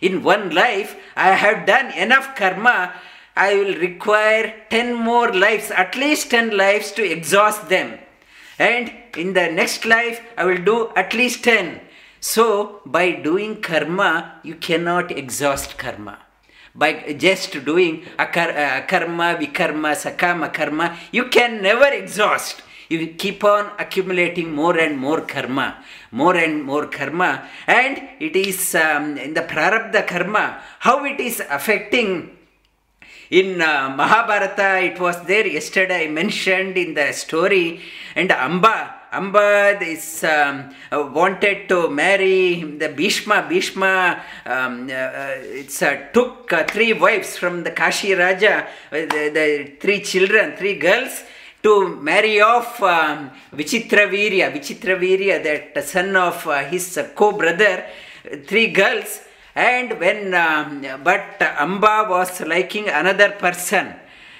In 0.00 0.22
one 0.22 0.50
life, 0.50 0.96
I 1.16 1.32
have 1.32 1.66
done 1.66 1.92
enough 1.92 2.34
karma, 2.34 2.94
I 3.36 3.54
will 3.54 3.74
require 3.78 4.54
10 4.70 4.94
more 4.94 5.32
lives, 5.32 5.70
at 5.70 5.96
least 5.96 6.30
10 6.30 6.56
lives 6.56 6.92
to 6.92 7.02
exhaust 7.04 7.68
them. 7.68 7.98
And 8.58 8.92
in 9.16 9.32
the 9.32 9.50
next 9.50 9.84
life, 9.84 10.20
I 10.36 10.44
will 10.44 10.62
do 10.62 10.90
at 10.94 11.14
least 11.14 11.44
10. 11.44 11.80
So, 12.20 12.82
by 12.86 13.12
doing 13.12 13.60
karma, 13.60 14.40
you 14.42 14.54
cannot 14.54 15.10
exhaust 15.10 15.78
karma 15.78 16.18
by 16.74 17.12
just 17.18 17.52
doing 17.64 18.02
akar, 18.18 18.86
karma, 18.88 19.36
vikarma, 19.38 19.94
sakama 19.94 20.52
karma, 20.52 20.96
you 21.10 21.26
can 21.28 21.62
never 21.62 21.86
exhaust. 21.86 22.62
You 22.88 23.06
keep 23.14 23.42
on 23.44 23.70
accumulating 23.78 24.52
more 24.52 24.78
and 24.78 24.98
more 24.98 25.22
karma, 25.22 25.82
more 26.10 26.36
and 26.36 26.62
more 26.62 26.86
karma, 26.86 27.48
and 27.66 28.02
it 28.20 28.36
is 28.36 28.74
um, 28.74 29.16
in 29.16 29.32
the 29.34 29.42
prarabdha 29.42 30.06
karma, 30.06 30.60
how 30.80 31.04
it 31.04 31.18
is 31.18 31.42
affecting 31.48 32.36
in 33.32 33.62
uh, 33.62 33.88
Mahabharata, 33.96 34.80
it 34.84 35.00
was 35.00 35.20
there 35.24 35.46
yesterday 35.46 36.04
I 36.04 36.08
mentioned 36.08 36.76
in 36.76 36.92
the 36.92 37.12
story, 37.12 37.80
and 38.14 38.30
Amba 38.30 39.02
Amba 39.10 39.78
is 39.82 40.24
um, 40.24 40.74
uh, 40.90 41.02
wanted 41.12 41.68
to 41.68 41.88
marry 41.88 42.62
the 42.62 42.88
Bhishma. 42.88 43.46
Bhishma 43.46 44.22
um, 44.46 44.88
uh, 44.88 44.92
uh 44.92 45.34
it's, 45.60 45.82
uh, 45.82 46.08
took 46.14 46.50
uh, 46.52 46.64
three 46.64 46.94
wives 46.94 47.36
from 47.36 47.62
the 47.62 47.70
Kashi 47.70 48.14
Raja, 48.14 48.66
the, 48.90 49.30
the, 49.34 49.72
three 49.80 50.00
children, 50.00 50.56
three 50.56 50.78
girls, 50.78 51.24
to 51.62 51.88
marry 51.96 52.40
off 52.40 52.82
um, 52.82 53.30
Vichitravirya, 53.54 54.50
Vichitravirya, 54.50 55.42
that 55.42 55.84
son 55.86 56.16
of 56.16 56.42
his 56.70 56.98
co-brother, 57.14 57.84
three 58.46 58.68
girls. 58.68 59.20
And 59.54 60.00
when, 60.00 60.34
um, 60.34 60.84
but 61.04 61.40
Amba 61.40 62.06
was 62.08 62.40
liking 62.40 62.88
another 62.88 63.30
person, 63.32 63.94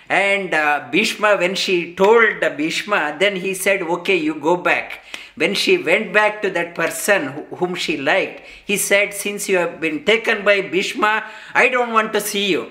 And 0.08 0.52
uh, 0.52 0.88
Bhishma, 0.90 1.36
when 1.38 1.54
she 1.54 1.94
told 1.94 2.40
Bhishma, 2.40 3.16
then 3.18 3.36
he 3.36 3.54
said, 3.54 3.80
Okay, 3.80 4.16
you 4.16 4.34
go 4.34 4.56
back. 4.56 5.00
When 5.36 5.54
she 5.54 5.78
went 5.78 6.12
back 6.12 6.42
to 6.42 6.50
that 6.50 6.74
person 6.74 7.46
whom 7.56 7.74
she 7.74 7.96
liked, 7.96 8.42
he 8.66 8.76
said, 8.76 9.14
Since 9.14 9.48
you 9.48 9.56
have 9.56 9.80
been 9.80 10.04
taken 10.04 10.44
by 10.44 10.60
Bhishma, 10.60 11.24
I 11.54 11.68
don't 11.68 11.92
want 11.92 12.12
to 12.12 12.20
see 12.20 12.50
you. 12.50 12.70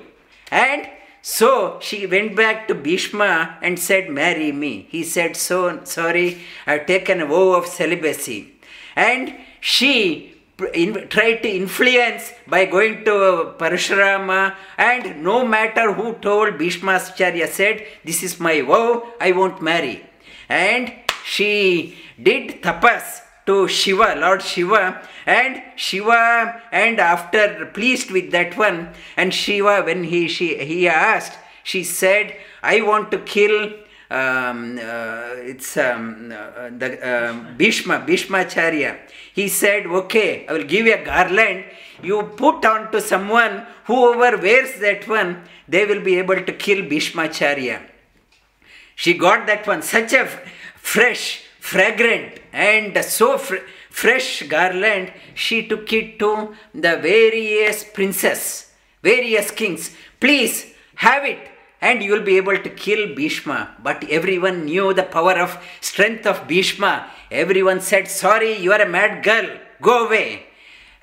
And 0.51 0.87
so 1.23 1.79
she 1.81 2.05
went 2.05 2.35
back 2.35 2.67
to 2.67 2.75
Bhishma 2.75 3.57
and 3.63 3.79
said, 3.79 4.11
Marry 4.11 4.51
me. 4.51 4.87
He 4.89 5.03
said, 5.03 5.35
So 5.35 5.83
sorry, 5.83 6.41
I've 6.67 6.85
taken 6.85 7.21
a 7.21 7.25
vow 7.25 7.53
of 7.53 7.65
celibacy. 7.65 8.53
And 8.95 9.35
she 9.59 10.35
in, 10.67 11.07
tried 11.09 11.43
to 11.43 11.49
influence 11.49 12.31
by 12.47 12.65
going 12.65 13.03
to 13.05 13.55
Parashurama, 13.57 14.55
and 14.77 15.23
no 15.23 15.45
matter 15.45 15.93
who 15.93 16.13
told 16.15 16.55
Bhishmacharya 16.55 17.47
said, 17.47 17.85
This 18.03 18.23
is 18.23 18.39
my 18.39 18.61
vow, 18.61 19.07
I 19.19 19.31
won't 19.31 19.61
marry. 19.61 20.05
And 20.49 20.93
she 21.25 21.97
did 22.21 22.61
tapas 22.61 23.21
to 23.45 23.67
Shiva, 23.67 24.15
Lord 24.17 24.41
Shiva, 24.41 25.01
and 25.25 25.61
Shiva, 25.75 26.61
and 26.71 26.99
after 26.99 27.65
pleased 27.73 28.11
with 28.11 28.31
that 28.31 28.57
one, 28.57 28.89
and 29.17 29.33
Shiva, 29.33 29.83
when 29.83 30.03
he 30.03 30.27
she 30.27 30.57
he 30.63 30.87
asked, 30.87 31.37
she 31.63 31.83
said, 31.83 32.35
I 32.63 32.81
want 32.81 33.11
to 33.11 33.19
kill 33.19 33.71
um, 34.11 34.77
uh, 34.77 35.35
it's 35.37 35.77
um, 35.77 36.33
uh, 36.35 36.69
the 36.77 37.29
um, 37.29 37.55
Bhishma, 37.57 38.03
Bhishmacharya. 38.05 38.97
He 39.33 39.47
said, 39.47 39.85
Okay, 39.85 40.45
I 40.47 40.53
will 40.53 40.65
give 40.65 40.85
you 40.85 40.95
a 40.95 41.03
garland. 41.03 41.63
You 42.03 42.23
put 42.35 42.65
on 42.65 42.91
to 42.91 42.99
someone, 42.99 43.65
whoever 43.85 44.37
wears 44.37 44.79
that 44.81 45.07
one, 45.07 45.43
they 45.67 45.85
will 45.85 46.01
be 46.01 46.17
able 46.19 46.43
to 46.43 46.53
kill 46.53 46.83
Bhishmacharya. 46.83 47.81
She 48.95 49.13
got 49.13 49.47
that 49.47 49.65
one, 49.65 49.81
such 49.81 50.13
a 50.13 50.27
fresh, 50.75 51.43
fragrant, 51.59 52.39
and 52.51 53.03
so 53.05 53.37
fr- 53.37 53.65
fresh 53.89 54.43
garland. 54.43 55.13
She 55.35 55.67
took 55.67 55.91
it 55.93 56.19
to 56.19 56.53
the 56.73 56.97
various 56.97 57.85
princes, 57.85 58.71
various 59.01 59.51
kings. 59.51 59.91
Please 60.19 60.73
have 60.95 61.23
it 61.23 61.50
and 61.81 62.03
you 62.03 62.11
will 62.13 62.21
be 62.21 62.37
able 62.37 62.57
to 62.57 62.69
kill 62.69 63.15
Bhishma. 63.15 63.75
But 63.81 64.05
everyone 64.09 64.65
knew 64.65 64.93
the 64.93 65.03
power 65.03 65.33
of 65.33 65.57
strength 65.81 66.27
of 66.27 66.47
Bhishma. 66.47 67.07
Everyone 67.31 67.81
said, 67.81 68.07
Sorry, 68.07 68.57
you 68.57 68.71
are 68.71 68.81
a 68.81 68.87
mad 68.87 69.23
girl, 69.23 69.57
go 69.81 70.05
away. 70.05 70.45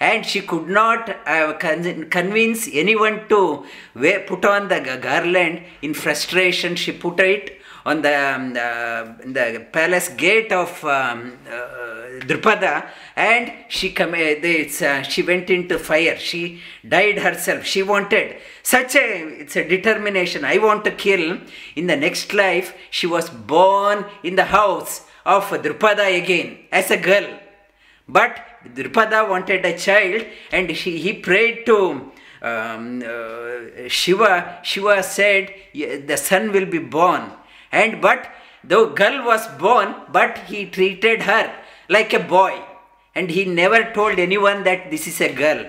And 0.01 0.25
she 0.25 0.43
could 0.43 0.69
not 0.69 1.11
uh, 1.27 1.55
convince 1.55 2.69
anyone 2.73 3.29
to 3.29 3.67
put 4.29 4.45
on 4.45 4.69
the 4.69 4.99
garland. 5.03 5.65
In 5.83 5.93
frustration, 5.93 6.77
she 6.77 6.93
put 6.93 7.19
it 7.19 7.59
on 7.85 8.03
the, 8.03 8.35
um, 8.35 8.53
the 8.53 9.67
palace 9.73 10.11
gate 10.11 10.53
of 10.53 10.85
um, 10.85 11.39
uh, 11.51 11.99
Drupada 12.21 12.89
and 13.17 13.51
she, 13.69 13.93
com- 13.93 14.15
uh, 14.15 15.03
she 15.03 15.23
went 15.23 15.51
into 15.51 15.79
fire. 15.79 16.17
She 16.19 16.61
died 16.87 17.19
herself. 17.19 17.65
She 17.65 17.83
wanted 17.83 18.37
such 18.69 18.97
a, 18.97 19.07
it's 19.43 19.57
a 19.57 19.67
determination. 19.67 20.45
I 20.45 20.59
want 20.59 20.85
to 20.85 20.91
kill. 20.91 21.41
In 21.75 21.87
the 21.87 21.97
next 21.97 22.35
life, 22.35 22.75
she 22.91 23.07
was 23.07 23.31
born 23.31 24.05
in 24.23 24.37
the 24.37 24.45
house 24.45 25.07
of 25.25 25.45
Drupada 25.45 26.07
again 26.23 26.59
as 26.71 26.91
a 26.91 26.99
girl. 26.99 27.27
But 28.07 28.37
Drupada 28.75 29.29
wanted 29.29 29.65
a 29.65 29.79
child 29.79 30.27
and 30.53 30.77
she, 30.77 30.99
he 30.99 31.15
prayed 31.15 31.65
to 31.67 32.11
um, 32.43 33.03
uh, 33.03 33.89
Shiva. 33.89 34.61
Shiva 34.63 35.03
said, 35.03 35.55
The 35.73 36.17
son 36.17 36.53
will 36.53 36.67
be 36.67 36.79
born 36.79 37.33
and 37.73 38.03
but 38.03 38.31
the 38.65 38.87
girl 38.87 39.25
was 39.25 39.47
born 39.59 39.95
but 40.11 40.39
he 40.51 40.67
treated 40.67 41.23
her 41.23 41.55
like 41.89 42.13
a 42.13 42.21
boy 42.21 42.61
and 43.15 43.31
he 43.31 43.45
never 43.45 43.93
told 43.93 44.19
anyone 44.19 44.65
that 44.65 44.91
this 44.91 45.07
is 45.07 45.21
a 45.21 45.33
girl 45.33 45.65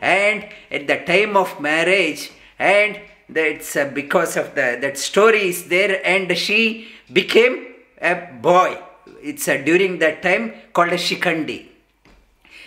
and 0.00 0.48
at 0.70 0.86
the 0.86 0.98
time 1.06 1.36
of 1.36 1.60
marriage 1.60 2.30
and 2.58 3.00
that's 3.28 3.76
uh, 3.76 3.90
because 3.92 4.36
of 4.36 4.54
the 4.54 4.78
that 4.80 4.96
story 4.98 5.48
is 5.48 5.68
there 5.68 6.00
and 6.04 6.36
she 6.36 6.88
became 7.12 7.66
a 8.00 8.14
boy 8.40 8.78
it's 9.22 9.48
uh, 9.48 9.56
during 9.64 9.98
that 9.98 10.22
time 10.22 10.52
called 10.72 10.90
a 10.90 11.02
shikandi 11.08 11.66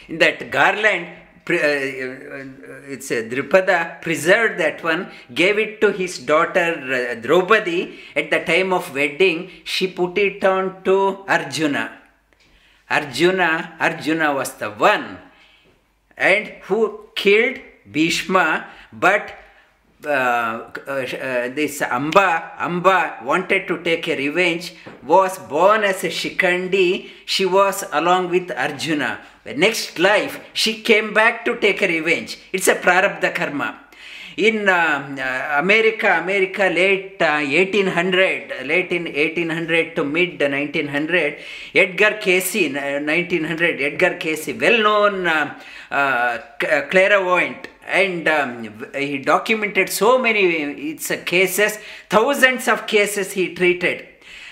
in 0.10 0.18
that 0.18 0.50
garland 0.52 1.08
uh, 1.50 1.54
uh, 1.54 2.46
it's 2.88 3.10
a 3.10 3.28
Drupada 3.28 4.02
preserved 4.02 4.60
that 4.60 4.84
one, 4.84 5.10
gave 5.34 5.58
it 5.58 5.82
to 5.82 5.92
his 5.92 6.20
daughter 6.20 6.78
uh, 6.94 7.16
Draupadi 7.16 7.98
at 8.16 8.30
the 8.30 8.40
time 8.42 8.72
of 8.72 8.94
wedding. 8.94 9.50
She 9.64 9.88
put 9.88 10.18
it 10.20 10.44
on 10.44 10.84
to 10.84 11.26
Arjuna. 11.28 11.98
Arjuna, 12.90 13.78
Arjuna 13.80 14.34
was 14.34 14.54
the 14.54 14.70
one 14.70 15.18
and 16.18 16.48
who 16.64 17.06
killed 17.16 17.58
Bhishma, 17.92 18.68
but 18.94 19.22
uh, 19.22 19.34
uh, 19.34 19.39
Uh, 20.06 20.72
uh, 20.88 20.92
uh, 20.92 21.50
this 21.50 21.82
Amba, 21.82 22.54
Amba 22.58 23.18
wanted 23.22 23.68
to 23.68 23.84
take 23.84 24.08
a 24.08 24.16
revenge, 24.16 24.74
was 25.04 25.38
born 25.40 25.84
as 25.84 26.06
a 26.06 26.08
Shikandi. 26.08 27.10
She 27.26 27.46
was 27.46 27.84
along 27.92 28.30
with 28.30 28.50
Arjuna. 28.50 29.20
The 29.44 29.56
next 29.56 30.00
life, 30.00 30.40
she 30.54 30.82
came 30.82 31.14
back 31.14 31.44
to 31.44 31.60
take 31.60 31.82
a 31.82 31.88
revenge. 31.88 32.38
It's 32.54 32.70
a 32.70 32.76
prarabdha 32.76 33.36
karma. 33.36 33.78
In 34.40 34.70
uh, 34.70 35.58
America, 35.60 36.18
America 36.24 36.70
late 36.70 37.20
1800, 37.20 38.66
late 38.66 38.90
in 38.94 39.04
1800 39.04 39.98
to 39.98 40.06
mid 40.06 40.40
1900, 40.40 41.38
Edgar 41.76 42.20
Cayce, 42.22 42.72
1900, 42.72 43.82
Edgar 43.82 44.16
Cayce, 44.16 44.54
well-known 44.54 45.28
clairvoyant, 46.90 47.68
and 47.86 48.28
um, 48.30 48.86
he 48.96 49.18
documented 49.18 49.90
so 49.90 50.18
many 50.18 50.46
it's 50.90 51.12
uh, 51.12 51.18
cases 51.26 51.78
thousands 52.10 52.70
of 52.70 52.88
cases 52.88 53.34
he 53.34 53.54
treated. 53.54 54.08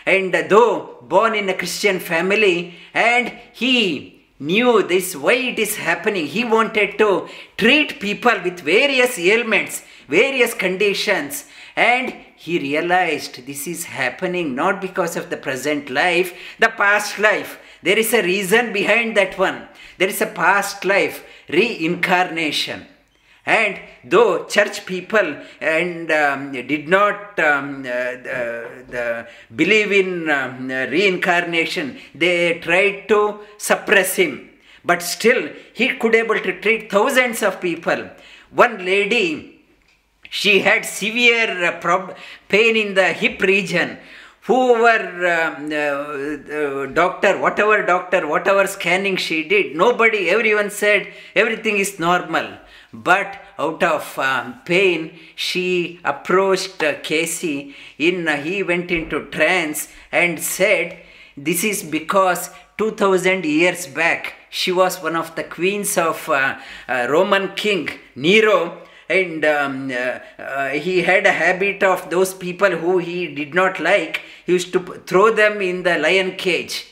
And 0.06 0.36
uh, 0.36 0.44
though 0.50 0.98
born 1.08 1.34
in 1.36 1.48
a 1.48 1.54
christian 1.54 2.00
family 2.00 2.76
and 2.94 3.32
he 3.54 4.17
knew 4.40 4.84
this 4.84 5.16
why 5.16 5.34
it 5.34 5.60
is 5.60 5.76
happening. 5.76 6.28
He 6.28 6.44
wanted 6.44 6.98
to 7.00 7.28
treat 7.58 8.00
people 8.00 8.40
with 8.44 8.60
various 8.62 9.18
ailments 9.18 9.84
various 10.08 10.54
conditions. 10.54 11.46
And 11.76 12.14
he 12.36 12.60
realized 12.60 13.46
this 13.46 13.68
is 13.68 13.86
happening 13.86 14.56
not 14.56 14.82
because 14.82 15.16
of 15.16 15.30
the 15.30 15.38
present 15.38 15.90
life 15.90 16.34
the 16.60 16.70
past 16.70 17.20
life. 17.20 17.60
There 17.84 17.98
is 17.98 18.14
a 18.14 18.24
reason 18.24 18.74
behind 18.74 19.16
that 19.18 19.38
one. 19.38 19.68
There 19.98 20.10
is 20.10 20.22
a 20.22 20.28
past 20.28 20.86
life 20.86 21.24
reincarnation 21.50 22.88
and 23.48 23.80
though 24.04 24.44
church 24.46 24.86
people 24.86 25.28
and 25.62 26.12
um, 26.12 26.52
did 26.52 26.90
not 26.90 27.40
um, 27.40 27.80
uh, 27.80 28.16
the, 28.94 29.26
believe 29.56 29.92
in 29.92 30.30
um, 30.30 30.68
reincarnation, 30.68 31.98
they 32.14 32.60
tried 32.60 33.08
to 33.08 33.40
suppress 33.58 34.18
him. 34.18 34.50
But 34.84 35.02
still, 35.02 35.50
he 35.74 35.96
could 35.96 36.14
able 36.14 36.40
to 36.40 36.60
treat 36.60 36.92
thousands 36.92 37.42
of 37.42 37.62
people. 37.62 38.10
One 38.52 38.84
lady, 38.86 39.62
she 40.30 40.60
had 40.60 40.86
severe 40.86 41.66
uh, 41.66 41.80
prob- 41.80 42.16
pain 42.50 42.76
in 42.76 42.94
the 42.96 43.14
hip 43.14 43.42
region 43.42 43.98
whoever 44.48 45.28
um, 45.28 45.70
uh, 45.72 45.76
uh, 45.76 46.86
doctor, 46.88 47.38
whatever 47.38 47.86
doctor, 47.86 48.26
whatever 48.26 48.66
scanning 48.66 49.18
she 49.18 49.44
did, 49.44 49.76
nobody, 49.76 50.30
everyone 50.30 50.70
said 50.70 51.06
everything 51.36 51.78
is 51.78 52.00
normal. 52.00 52.48
But 52.94 53.42
out 53.60 53.84
of 53.84 54.18
um, 54.18 54.62
pain, 54.66 55.18
she 55.36 56.00
approached 56.04 56.82
uh, 56.82 57.00
Cayce. 57.02 57.74
In 57.98 58.28
uh, 58.28 58.38
he 58.38 58.64
went 58.64 58.92
into 58.92 59.26
trance 59.30 59.90
and 60.12 60.40
said, 60.40 61.00
"This 61.36 61.64
is 61.64 61.84
because 61.84 62.50
2000 62.78 63.44
years 63.46 63.88
back 63.88 64.36
she 64.50 64.72
was 64.72 65.02
one 65.02 65.16
of 65.16 65.36
the 65.36 65.44
queens 65.44 65.98
of 65.98 66.30
uh, 66.30 66.58
uh 66.88 67.08
Roman 67.10 67.56
king 67.56 67.90
Nero." 68.16 68.84
And 69.10 69.46
um, 69.46 69.90
uh, 69.90 70.20
uh, 70.42 70.70
he 70.70 71.02
had 71.02 71.26
a 71.26 71.32
habit 71.32 71.82
of 71.82 72.10
those 72.10 72.34
people 72.34 72.72
who 72.72 72.98
he 72.98 73.34
did 73.34 73.54
not 73.54 73.80
like. 73.80 74.22
He 74.46 74.52
used 74.52 74.74
to 74.74 74.80
throw 74.80 75.32
them 75.34 75.62
in 75.62 75.84
the 75.84 75.98
lion 75.98 76.36
cage 76.36 76.86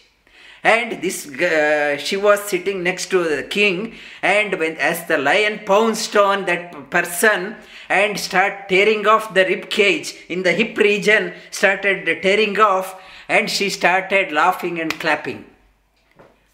and 0.65 0.99
this 1.03 1.27
uh, 1.27 1.95
she 1.97 2.17
was 2.17 2.39
sitting 2.49 2.81
next 2.81 3.11
to 3.11 3.23
the 3.23 3.43
king. 3.43 3.93
And 4.23 4.57
when 4.57 4.77
as 4.77 5.05
the 5.05 5.19
lion 5.19 5.59
pounced 5.63 6.15
on 6.17 6.45
that 6.45 6.89
person 6.89 7.57
and 7.87 8.19
start 8.19 8.67
tearing 8.67 9.05
off 9.05 9.35
the 9.35 9.45
rib 9.45 9.69
cage 9.69 10.15
in 10.27 10.41
the 10.41 10.53
hip 10.53 10.75
region 10.77 11.33
started 11.51 12.07
tearing 12.23 12.59
off 12.59 12.99
and 13.29 13.47
she 13.47 13.69
started 13.69 14.31
laughing 14.31 14.81
and 14.81 14.99
clapping. 14.99 15.45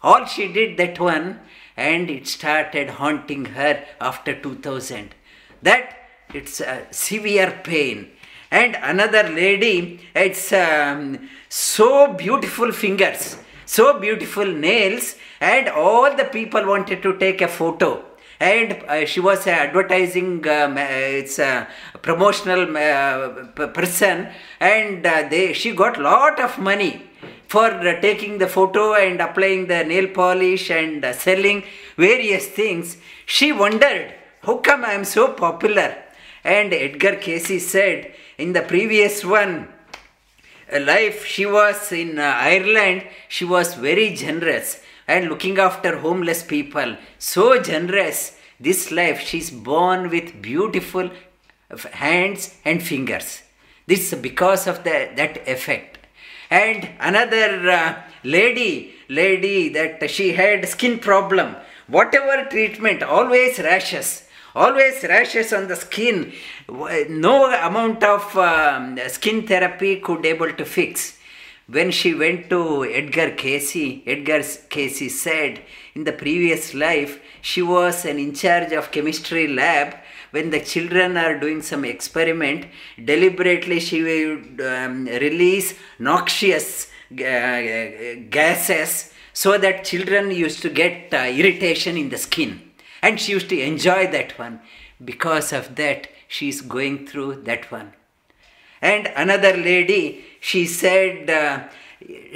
All 0.02 0.26
she 0.26 0.52
did 0.52 0.76
that 0.76 1.00
one 1.00 1.40
and 1.74 2.10
it 2.10 2.28
started 2.28 2.90
haunting 2.90 3.46
her 3.46 3.82
after 3.98 4.34
2000 4.34 5.14
that 5.62 5.96
it's 6.34 6.60
a 6.60 6.86
severe 6.90 7.60
pain. 7.64 8.10
And 8.50 8.76
another 8.82 9.22
lady, 9.22 10.00
it's 10.14 10.52
um, 10.52 11.30
so 11.48 12.12
beautiful 12.12 12.70
fingers, 12.72 13.38
so 13.66 13.98
beautiful 13.98 14.46
nails, 14.46 15.16
and 15.40 15.68
all 15.68 16.14
the 16.16 16.24
people 16.24 16.66
wanted 16.66 17.02
to 17.02 17.16
take 17.18 17.40
a 17.40 17.48
photo. 17.48 18.04
And 18.40 18.72
uh, 18.88 19.06
she 19.06 19.20
was 19.20 19.46
an 19.46 19.54
advertising 19.54 20.46
um, 20.48 20.76
uh, 20.76 20.80
it's 20.80 21.38
a 21.38 21.68
promotional 22.02 22.76
uh, 22.76 23.28
person 23.68 24.28
and 24.58 25.06
uh, 25.06 25.28
they 25.30 25.52
she 25.52 25.70
got 25.72 25.96
lot 25.96 26.40
of 26.40 26.58
money 26.58 27.08
for 27.46 27.66
uh, 27.66 28.00
taking 28.00 28.38
the 28.38 28.48
photo 28.48 28.94
and 28.94 29.20
applying 29.20 29.68
the 29.68 29.84
nail 29.84 30.08
polish 30.08 30.70
and 30.70 31.04
uh, 31.04 31.12
selling 31.12 31.62
various 31.96 32.48
things. 32.48 32.96
She 33.26 33.52
wondered 33.52 34.12
how 34.42 34.56
come 34.56 34.84
i 34.84 34.92
am 34.92 35.04
so 35.04 35.28
popular? 35.34 35.96
And 36.42 36.74
Edgar 36.74 37.16
Cayce 37.16 37.64
said 37.64 38.12
in 38.38 38.54
the 38.54 38.62
previous 38.62 39.24
one 39.24 39.68
life 40.80 41.24
she 41.24 41.46
was 41.46 41.92
in 41.92 42.18
ireland 42.18 43.02
she 43.28 43.44
was 43.44 43.74
very 43.74 44.14
generous 44.14 44.80
and 45.06 45.28
looking 45.28 45.58
after 45.58 45.98
homeless 45.98 46.42
people. 46.42 46.96
So 47.18 47.60
generous. 47.60 48.38
This 48.60 48.92
life, 48.92 49.20
she's 49.20 49.50
born 49.50 50.08
with 50.08 50.40
beautiful 50.40 51.10
hands 51.92 52.54
and 52.64 52.82
fingers. 52.82 53.42
This 53.86 54.12
is 54.12 54.18
because 54.18 54.66
of 54.66 54.84
the, 54.84 55.10
that 55.16 55.48
effect. 55.48 55.98
And 56.50 56.88
another 57.00 57.70
uh, 57.70 58.02
lady, 58.22 58.94
lady 59.08 59.68
that 59.70 60.08
she 60.10 60.32
had 60.34 60.68
skin 60.68 60.98
problem. 60.98 61.56
Whatever 61.88 62.48
treatment, 62.48 63.02
always 63.02 63.58
rashes 63.58 64.28
always 64.54 65.02
rashes 65.04 65.52
on 65.52 65.68
the 65.68 65.76
skin 65.76 66.32
no 66.68 67.50
amount 67.68 68.02
of 68.04 68.36
um, 68.36 68.98
skin 69.08 69.46
therapy 69.46 69.96
could 70.00 70.24
able 70.26 70.52
to 70.52 70.64
fix 70.64 71.18
when 71.66 71.90
she 71.90 72.12
went 72.12 72.50
to 72.50 72.84
Edgar 72.84 73.30
Cayce, 73.30 74.02
Edgar 74.06 74.42
Cayce 74.68 75.08
said 75.08 75.62
in 75.94 76.04
the 76.04 76.12
previous 76.12 76.74
life 76.74 77.20
she 77.40 77.62
was 77.62 78.04
an 78.04 78.18
in 78.18 78.34
charge 78.34 78.72
of 78.72 78.90
chemistry 78.90 79.48
lab. 79.48 79.96
When 80.32 80.50
the 80.50 80.60
children 80.60 81.16
are 81.16 81.38
doing 81.38 81.62
some 81.62 81.84
experiment, 81.84 82.66
deliberately 83.02 83.80
she 83.80 84.02
would 84.02 84.60
um, 84.60 85.04
release 85.04 85.74
noxious 85.98 86.88
uh, 87.12 88.26
gases 88.30 89.12
so 89.32 89.58
that 89.58 89.84
children 89.84 90.30
used 90.30 90.62
to 90.62 90.70
get 90.70 91.12
uh, 91.12 91.18
irritation 91.18 91.96
in 91.96 92.08
the 92.08 92.18
skin. 92.18 92.71
And 93.02 93.20
she 93.20 93.32
used 93.32 93.48
to 93.48 93.60
enjoy 93.60 94.06
that 94.12 94.38
one. 94.38 94.60
Because 95.04 95.52
of 95.52 95.74
that, 95.76 96.08
she 96.28 96.48
is 96.48 96.60
going 96.60 97.06
through 97.06 97.42
that 97.42 97.70
one. 97.70 97.92
And 98.80 99.10
another 99.16 99.56
lady, 99.56 100.24
she 100.40 100.66
said, 100.66 101.28
uh, 101.28 101.68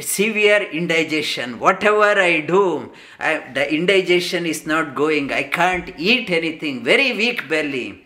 severe 0.01 0.63
indigestion. 0.63 1.59
Whatever 1.59 2.21
I 2.21 2.41
do, 2.41 2.93
I, 3.19 3.53
the 3.53 3.73
indigestion 3.73 4.47
is 4.47 4.67
not 4.67 4.95
going. 4.95 5.33
I 5.33 5.45
can't 5.45 5.93
eat 5.99 6.31
anything. 6.31 6.85
Very 6.85 7.17
weak 7.17 7.49
belly. 7.49 8.05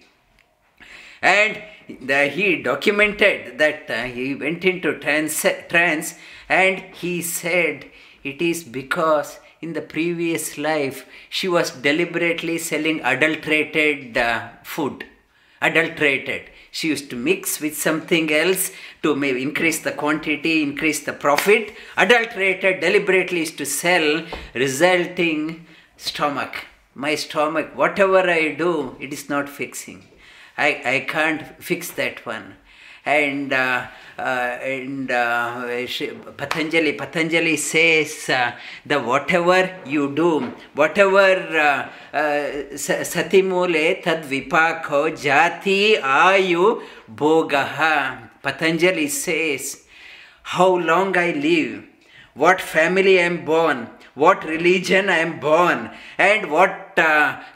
And 1.22 1.62
the, 2.00 2.28
he 2.28 2.62
documented 2.62 3.58
that 3.58 3.90
uh, 3.90 4.04
he 4.04 4.34
went 4.34 4.64
into 4.64 4.98
trance, 4.98 5.44
trance 5.68 6.14
and 6.48 6.80
he 6.94 7.20
said 7.22 7.90
it 8.22 8.40
is 8.40 8.64
because 8.64 9.38
in 9.60 9.72
the 9.72 9.82
previous 9.82 10.56
life 10.58 11.06
she 11.28 11.48
was 11.48 11.70
deliberately 11.70 12.56
selling 12.58 13.00
adulterated 13.00 14.16
uh, 14.16 14.48
food 14.62 15.04
adulterated 15.60 16.50
she 16.70 16.88
used 16.88 17.10
to 17.10 17.16
mix 17.16 17.60
with 17.60 17.76
something 17.76 18.32
else 18.32 18.70
to 19.02 19.16
maybe 19.16 19.42
increase 19.42 19.80
the 19.80 19.92
quantity, 19.92 20.62
increase 20.62 21.00
the 21.00 21.12
profit. 21.12 21.74
Adulterated 21.96 22.80
deliberately 22.80 23.42
is 23.42 23.50
to 23.52 23.66
sell, 23.66 24.24
resulting 24.54 25.66
stomach. 25.96 26.66
My 26.94 27.14
stomach, 27.16 27.74
whatever 27.74 28.18
I 28.18 28.54
do, 28.54 28.96
it 29.00 29.12
is 29.12 29.28
not 29.28 29.48
fixing. 29.48 30.04
I, 30.56 30.80
I 30.84 31.06
can't 31.08 31.62
fix 31.62 31.90
that 31.92 32.24
one. 32.24 32.56
And 33.04 33.52
uh, 33.52 33.86
uh, 34.18 34.22
and 34.22 35.10
uh, 35.10 35.64
Patanjali 36.36 36.92
Patanjali 36.92 37.56
says 37.56 38.28
uh, 38.28 38.52
the 38.84 39.00
whatever 39.00 39.74
you 39.86 40.14
do, 40.14 40.52
whatever 40.74 41.32
uh, 41.58 41.88
uh, 42.14 42.50
satimule 42.74 44.02
tad 44.02 44.24
vipako 44.24 45.10
jati 45.16 45.98
ayu 45.98 46.82
bogaha. 47.10 48.28
Patanjali 48.42 49.08
says 49.08 49.84
how 50.42 50.76
long 50.76 51.16
I 51.16 51.32
live, 51.32 51.84
what 52.34 52.60
family 52.60 53.18
I 53.18 53.22
am 53.22 53.46
born, 53.46 53.88
what 54.14 54.44
religion 54.44 55.08
I 55.08 55.18
am 55.18 55.40
born, 55.40 55.90
and 56.18 56.50
what 56.50 56.96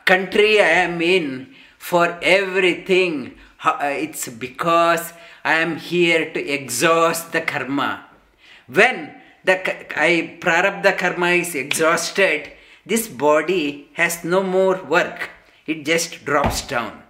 country 0.06 0.60
I 0.60 0.70
am 0.88 1.02
in. 1.02 1.54
For 1.78 2.18
everything, 2.22 3.34
it's 3.62 4.28
because 4.30 5.12
I 5.44 5.54
am 5.54 5.76
here 5.76 6.32
to 6.32 6.40
exhaust 6.40 7.32
the 7.32 7.42
karma. 7.42 8.06
When 8.66 9.14
the 9.44 9.56
I 10.00 10.38
prarabdha 10.40 10.96
karma 10.96 11.28
is 11.28 11.54
exhausted, 11.54 12.50
this 12.86 13.08
body 13.08 13.90
has 13.92 14.24
no 14.24 14.42
more 14.42 14.82
work. 14.82 15.30
It 15.66 15.84
just 15.84 16.24
drops 16.24 16.66
down. 16.66 17.02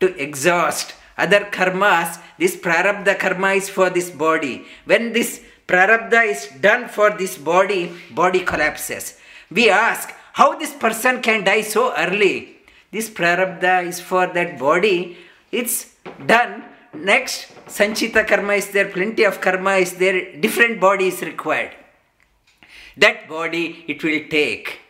To 0.00 0.14
exhaust 0.20 0.94
other 1.16 1.44
karmas, 1.44 2.20
this 2.36 2.56
prarabdha 2.56 3.18
karma 3.18 3.52
is 3.52 3.68
for 3.70 3.90
this 3.90 4.10
body. 4.10 4.64
When 4.84 5.12
this 5.12 5.40
prarabdha 5.68 6.26
is 6.28 6.48
done 6.60 6.88
for 6.88 7.10
this 7.10 7.38
body, 7.38 7.92
body 8.10 8.40
collapses. 8.40 9.18
We 9.50 9.70
ask, 9.70 10.12
how 10.32 10.58
this 10.58 10.74
person 10.74 11.22
can 11.22 11.44
die 11.44 11.62
so 11.62 11.94
early? 11.96 12.56
This 12.90 13.08
prarabdha 13.08 13.86
is 13.86 14.00
for 14.00 14.26
that 14.26 14.58
body. 14.58 15.16
It's 15.52 15.94
done 16.26 16.64
Next, 16.98 17.52
Sanchita 17.66 18.26
karma 18.26 18.54
is 18.54 18.70
there, 18.70 18.88
plenty 18.88 19.24
of 19.24 19.40
karma 19.40 19.72
is 19.74 19.94
there, 19.94 20.36
different 20.40 20.80
body 20.80 21.08
is 21.08 21.20
required. 21.20 21.72
That 22.96 23.28
body 23.28 23.84
it 23.86 24.02
will 24.02 24.22
take 24.30 24.80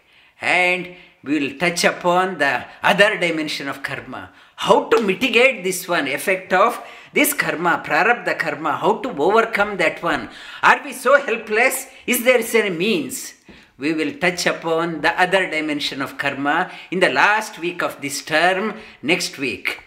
and 0.41 0.95
we 1.25 1.41
will 1.41 1.59
touch 1.59 1.85
upon 1.85 2.39
the 2.39 2.65
other 2.83 3.19
dimension 3.19 3.69
of 3.69 3.83
karma. 3.83 4.31
How 4.57 4.85
to 4.85 5.03
mitigate 5.03 5.65
this 5.65 5.89
one, 5.89 6.07
effect 6.07 6.53
of 6.53 6.81
this 7.13 7.35
karma, 7.35 7.83
prarabdha 7.85 8.39
karma, 8.39 8.77
how 8.77 8.99
to 8.99 9.09
overcome 9.09 9.77
that 9.79 10.03
one. 10.03 10.29
Are 10.63 10.83
we 10.85 10.93
so 10.93 11.21
helpless? 11.21 11.89
Is 12.07 12.25
there 12.25 12.41
any 12.63 12.71
means? 12.75 13.35
We 13.79 13.93
will 13.93 14.15
touch 14.15 14.47
upon 14.47 15.01
the 15.01 15.21
other 15.21 15.51
dimension 15.51 16.01
of 16.01 16.17
karma 16.17 16.71
in 16.91 17.01
the 17.01 17.11
last 17.11 17.59
week 17.59 17.83
of 17.83 18.01
this 18.01 18.23
term 18.23 18.75
next 19.03 19.39
week. 19.39 19.83